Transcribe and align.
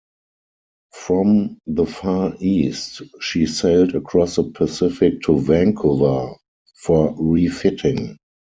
From 0.93 1.59
the 1.67 1.85
Far 1.85 2.33
East, 2.39 3.03
she 3.19 3.45
sailed 3.45 3.93
across 3.93 4.37
the 4.37 4.43
Pacific 4.45 5.21
to 5.25 5.37
Vancouver 5.39 6.33
for 6.73 7.13
re-fitting. 7.23 8.17